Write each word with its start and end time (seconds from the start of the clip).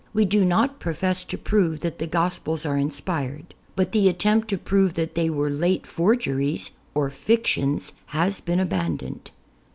We 0.15 0.25
do 0.25 0.43
not 0.43 0.79
profess 0.79 1.23
to 1.25 1.37
prove 1.37 1.81
that 1.81 1.99
the 1.99 2.07
Gospels 2.07 2.65
are 2.65 2.75
inspired, 2.75 3.53
but 3.75 3.91
the 3.91 4.09
attempt 4.09 4.47
to 4.47 4.57
prove 4.57 4.95
that 4.95 5.13
they 5.13 5.29
were 5.29 5.51
late 5.51 5.85
for 5.85 6.15
geries 6.15 6.71
or 6.95 7.11
fictions 7.11 7.93
has 8.07 8.39
been 8.39 8.59
abandoned. 8.59 9.29